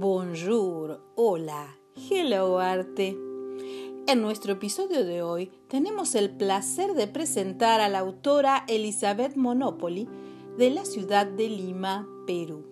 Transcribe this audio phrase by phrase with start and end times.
[0.00, 1.76] Bonjour, hola,
[2.08, 3.18] hello arte.
[4.06, 10.08] En nuestro episodio de hoy tenemos el placer de presentar a la autora Elizabeth Monopoli
[10.56, 12.64] de la ciudad de Lima, Perú.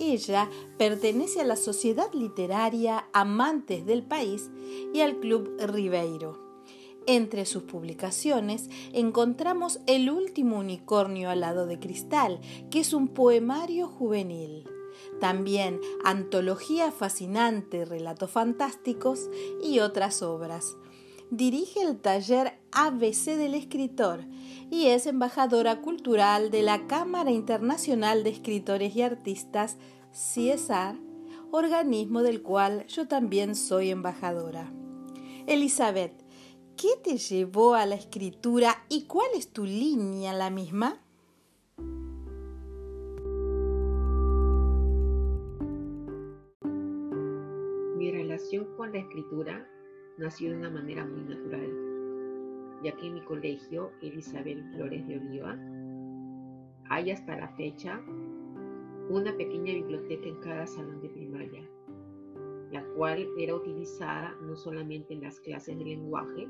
[0.00, 4.50] Ella pertenece a la Sociedad Literaria Amantes del País
[4.92, 6.36] y al Club Ribeiro.
[7.06, 12.40] Entre sus publicaciones encontramos El último unicornio al lado de cristal,
[12.72, 14.66] que es un poemario juvenil.
[15.20, 19.28] También Antología fascinante, relatos fantásticos
[19.62, 20.76] y otras obras.
[21.30, 24.24] Dirige el taller ABC del escritor
[24.70, 29.76] y es embajadora cultural de la Cámara Internacional de Escritores y Artistas,
[30.12, 30.96] CIESAR,
[31.52, 34.72] organismo del cual yo también soy embajadora.
[35.46, 36.12] Elizabeth,
[36.76, 41.00] ¿qué te llevó a la escritura y cuál es tu línea la misma?
[48.90, 49.66] Con la escritura
[50.18, 55.56] nació de una manera muy natural, ya que en mi colegio, Elizabeth Flores de Oliva,
[56.88, 58.02] hay hasta la fecha
[59.08, 61.62] una pequeña biblioteca en cada salón de primaria,
[62.72, 66.48] la cual era utilizada no solamente en las clases de lenguaje,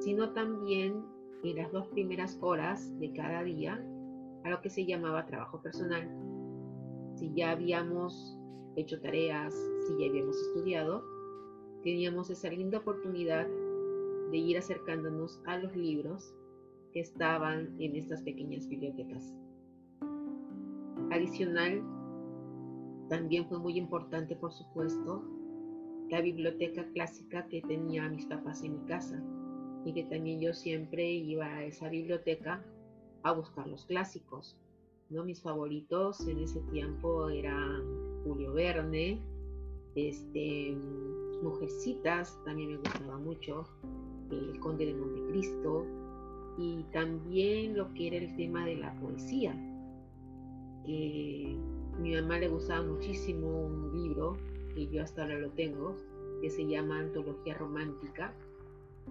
[0.00, 1.02] sino también
[1.44, 3.82] en las dos primeras horas de cada día
[4.44, 6.10] a lo que se llamaba trabajo personal.
[7.14, 8.38] Si ya habíamos
[8.76, 9.54] hecho tareas,
[9.86, 11.21] si ya habíamos estudiado,
[11.82, 13.46] teníamos esa linda oportunidad
[14.30, 16.34] de ir acercándonos a los libros
[16.92, 19.34] que estaban en estas pequeñas bibliotecas.
[21.10, 21.82] Adicional,
[23.08, 25.22] también fue muy importante, por supuesto,
[26.10, 29.22] la biblioteca clásica que tenía mis papás en mi casa
[29.84, 32.64] y que también yo siempre iba a esa biblioteca
[33.22, 34.56] a buscar los clásicos.
[35.10, 35.24] ¿no?
[35.24, 37.82] Mis favoritos en ese tiempo eran
[38.24, 39.20] Julio Verne,
[39.94, 40.76] este,
[41.42, 43.64] Mujercitas, también me gustaba mucho,
[44.30, 45.86] El Conde de Montecristo,
[46.58, 49.52] y también lo que era el tema de la poesía,
[50.84, 51.56] que
[51.94, 54.36] a mi mamá le gustaba muchísimo un libro,
[54.74, 55.96] que yo hasta ahora lo tengo,
[56.40, 58.34] que se llama Antología Romántica,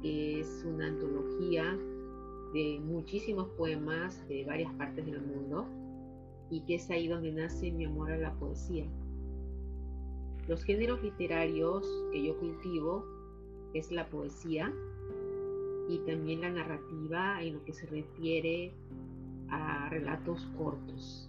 [0.00, 1.78] que es una antología
[2.52, 5.66] de muchísimos poemas de varias partes del mundo
[6.50, 8.86] y que es ahí donde nace mi amor a la poesía.
[10.48, 13.04] Los géneros literarios que yo cultivo
[13.74, 14.72] es la poesía
[15.88, 18.72] y también la narrativa en lo que se refiere
[19.48, 21.28] a relatos cortos.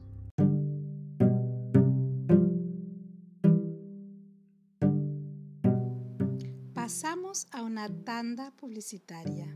[6.74, 9.56] Pasamos a una tanda publicitaria.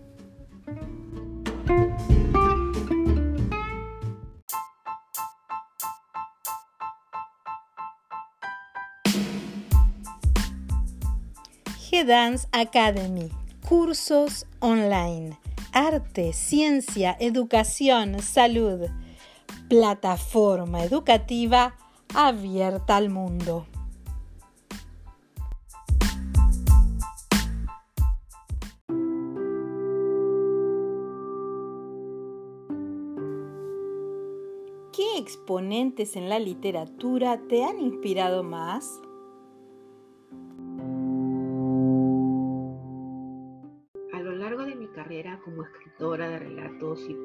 [12.01, 13.29] G-Dance Academy,
[13.69, 15.37] cursos online,
[15.71, 18.87] arte, ciencia, educación, salud,
[19.69, 21.75] plataforma educativa
[22.15, 23.67] abierta al mundo.
[34.91, 38.89] ¿Qué exponentes en la literatura te han inspirado más?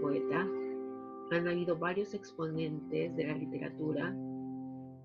[0.01, 0.49] Poeta,
[1.31, 4.15] han habido varios exponentes de la literatura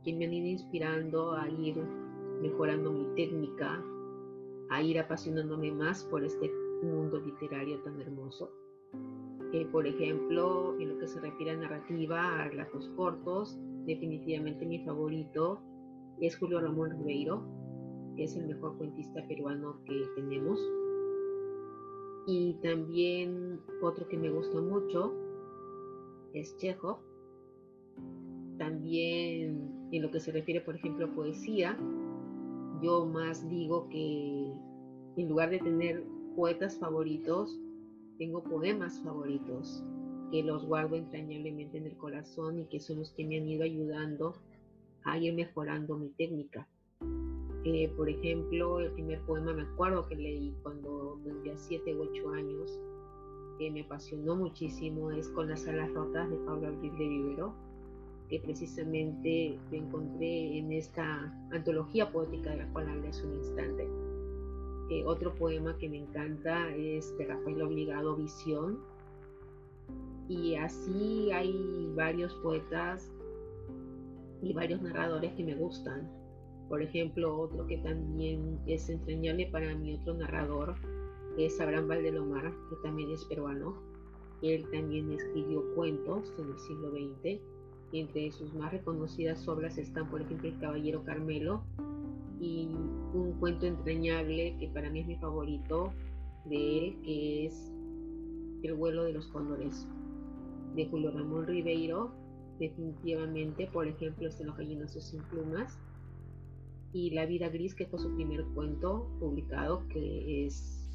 [0.03, 1.77] que me han ido inspirando a ir
[2.41, 3.83] mejorando mi técnica,
[4.69, 6.51] a ir apasionándome más por este
[6.83, 8.51] mundo literario tan hermoso.
[9.71, 15.61] por ejemplo, en lo que se refiere a narrativa, a relatos cortos, definitivamente mi favorito
[16.19, 17.44] es Julio Ramón Ribeiro,
[18.15, 20.59] que es el mejor cuentista peruano que tenemos.
[22.27, 25.13] Y también otro que me gusta mucho
[26.33, 26.97] es Chekhov.
[28.57, 31.77] También en lo que se refiere, por ejemplo, a poesía,
[32.81, 34.53] yo más digo que
[35.18, 36.03] en lugar de tener
[36.35, 37.59] poetas favoritos,
[38.18, 39.83] tengo poemas favoritos
[40.31, 43.63] que los guardo entrañablemente en el corazón y que son los que me han ido
[43.63, 44.35] ayudando
[45.03, 46.67] a ir mejorando mi técnica.
[47.63, 52.29] Eh, por ejemplo, el primer poema me acuerdo que leí cuando tendría 7 u 8
[52.31, 52.79] años,
[53.59, 57.53] que me apasionó muchísimo, es Con las alas rotas de Pablo Abril de Vivero,
[58.29, 63.87] que precisamente me encontré en esta antología poética de la cual hablé un instante.
[64.89, 68.79] Eh, otro poema que me encanta es de Rafael Obligado, Visión.
[70.27, 73.11] Y así hay varios poetas
[74.41, 76.20] y varios narradores que me gustan.
[76.71, 80.75] Por ejemplo, otro que también es entrañable para mí, otro narrador,
[81.38, 83.75] es Abraham Valdelomar, que también es peruano.
[84.41, 87.41] Él también escribió cuentos en el siglo XX.
[87.91, 91.62] Entre sus más reconocidas obras están, por ejemplo, El Caballero Carmelo
[92.39, 92.69] y
[93.13, 95.91] un cuento entrañable que para mí es mi favorito
[96.45, 97.69] de él, que es
[98.63, 99.85] El vuelo de los cóndores,
[100.74, 102.13] de Julio Ramón Ribeiro,
[102.59, 105.77] definitivamente, por ejemplo, este Los gallinazos sin plumas,
[106.93, 110.88] y La vida gris, que fue su primer cuento publicado, que es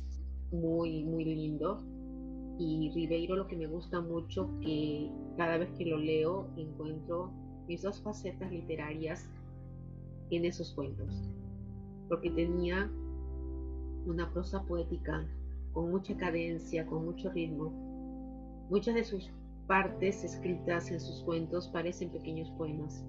[0.53, 1.83] muy, muy lindo.
[2.59, 7.31] Y Ribeiro lo que me gusta mucho, que cada vez que lo leo encuentro
[7.69, 9.29] mis dos facetas literarias
[10.31, 11.29] en esos cuentos,
[12.09, 12.91] porque tenía
[14.07, 15.27] una prosa poética
[15.73, 17.73] con mucha cadencia, con mucho ritmo.
[18.71, 19.31] Muchas de sus
[19.67, 23.05] partes escritas en sus cuentos parecen pequeños poemas.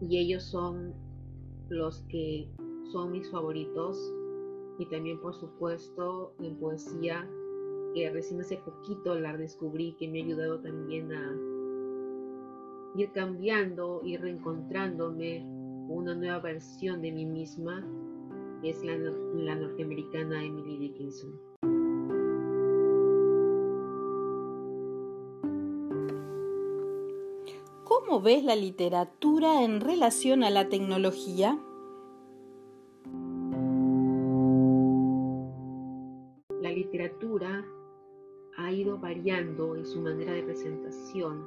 [0.00, 0.92] Y ellos son
[1.68, 2.48] los que
[2.92, 3.98] son mis favoritos.
[4.78, 7.28] Y también, por supuesto, en poesía,
[7.94, 11.36] que recién hace poquito la descubrí, que me ha ayudado también a
[12.96, 15.44] ir cambiando, ir reencontrándome
[15.88, 17.86] una nueva versión de mí misma,
[18.62, 21.53] es la, la norteamericana Emily Dickinson.
[27.96, 31.56] ¿Cómo ves la literatura en relación a la tecnología?
[36.60, 37.64] La literatura
[38.56, 41.46] ha ido variando en su manera de presentación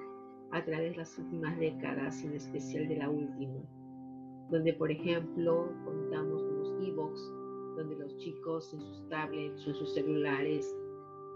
[0.51, 3.59] a través de las últimas décadas, en especial de la última,
[4.49, 7.31] donde por ejemplo contamos con los e-books,
[7.75, 10.73] donde los chicos en sus tablets o en sus celulares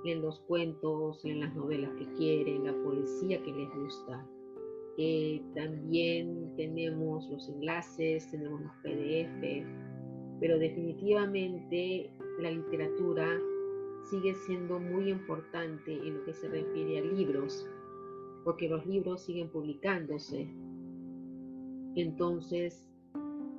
[0.05, 4.25] leen los cuentos, leen las novelas que quieren, la poesía que les gusta
[4.97, 9.65] eh, también tenemos los enlaces, tenemos los PDF,
[10.39, 13.25] pero definitivamente la literatura
[14.09, 17.67] sigue siendo muy importante en lo que se refiere a libros,
[18.43, 20.49] porque los libros siguen publicándose.
[21.95, 22.89] Entonces,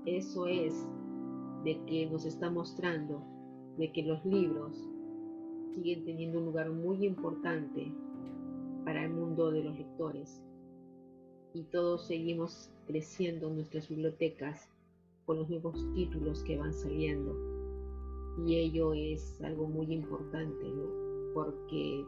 [0.04, 0.86] eso es
[1.64, 3.22] de que nos está mostrando
[3.78, 4.76] de que los libros
[5.74, 7.90] siguen teniendo un lugar muy importante
[8.84, 10.42] para el mundo de los lectores
[11.54, 14.68] y todos seguimos creciendo en nuestras bibliotecas
[15.26, 17.36] con los nuevos títulos que van saliendo.
[18.46, 21.34] Y ello es algo muy importante, ¿no?
[21.34, 22.04] Porque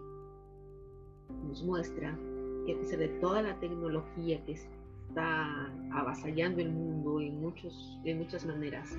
[1.46, 2.18] nos muestra
[2.66, 8.18] que a pesar de toda la tecnología que está avasallando el mundo en, muchos, en
[8.18, 8.96] muchas maneras,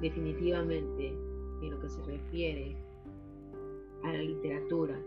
[0.00, 1.08] definitivamente
[1.62, 2.76] en lo que se refiere
[4.02, 4.98] a la literatura,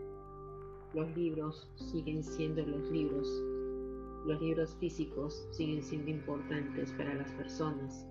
[0.93, 3.27] los libros siguen siendo los libros
[4.25, 8.07] los libros físicos siguen siendo importantes para las personas.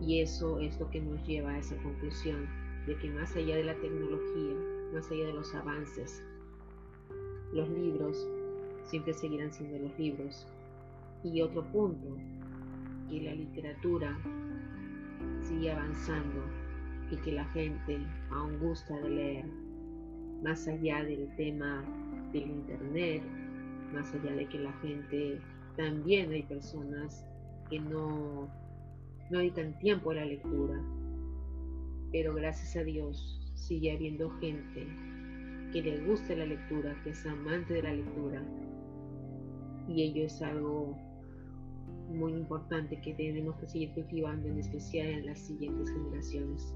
[0.00, 2.46] Y eso es lo que nos lleva a esa conclusión
[2.86, 4.54] de que más allá de la tecnología,
[4.92, 6.22] más allá de los avances,
[7.52, 8.28] los libros
[8.84, 10.46] siempre seguirán siendo los libros.
[11.24, 12.16] Y otro punto,
[13.08, 14.18] que la literatura
[15.42, 16.42] sigue avanzando
[17.10, 17.98] y que la gente
[18.30, 19.46] aún gusta de leer,
[20.42, 21.82] más allá del tema
[22.32, 23.22] del Internet
[23.92, 25.40] más allá de que la gente,
[25.76, 27.24] también hay personas
[27.68, 28.48] que no,
[29.30, 30.80] no dedican tiempo a la lectura,
[32.12, 34.86] pero gracias a Dios sigue habiendo gente
[35.72, 38.42] que le gusta la lectura, que es amante de la lectura,
[39.88, 40.96] y ello es algo
[42.08, 46.74] muy importante que tenemos que seguir cultivando, en especial en las siguientes generaciones.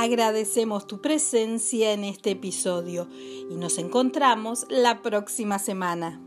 [0.00, 3.08] Agradecemos tu presencia en este episodio
[3.50, 6.20] y nos encontramos la próxima semana.